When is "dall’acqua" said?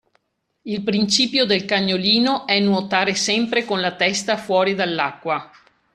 4.73-5.51